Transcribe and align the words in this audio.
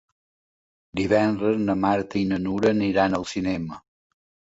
Divendres 1.01 1.61
na 1.67 1.77
Marta 1.83 2.19
i 2.23 2.25
na 2.33 2.43
Nura 2.49 2.75
aniran 2.77 3.23
al 3.23 3.31
cinema. 3.37 3.83